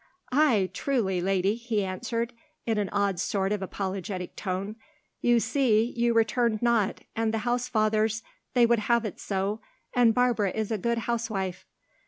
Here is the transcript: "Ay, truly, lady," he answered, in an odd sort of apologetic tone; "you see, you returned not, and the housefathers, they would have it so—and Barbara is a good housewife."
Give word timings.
"Ay, 0.31 0.67
truly, 0.73 1.21
lady," 1.21 1.53
he 1.53 1.83
answered, 1.85 2.33
in 2.65 2.79
an 2.79 2.89
odd 2.89 3.19
sort 3.19 3.51
of 3.51 3.61
apologetic 3.61 4.35
tone; 4.35 4.75
"you 5.21 5.39
see, 5.39 5.93
you 5.95 6.11
returned 6.11 6.59
not, 6.63 7.01
and 7.15 7.31
the 7.31 7.37
housefathers, 7.45 8.23
they 8.55 8.65
would 8.65 8.79
have 8.79 9.05
it 9.05 9.19
so—and 9.19 10.15
Barbara 10.15 10.49
is 10.53 10.71
a 10.71 10.79
good 10.79 10.97
housewife." 11.05 11.67